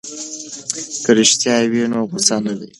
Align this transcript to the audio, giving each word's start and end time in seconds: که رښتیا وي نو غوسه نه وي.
که 1.03 1.11
رښتیا 1.19 1.55
وي 1.71 1.81
نو 1.91 1.99
غوسه 2.09 2.37
نه 2.43 2.53
وي. 2.57 2.67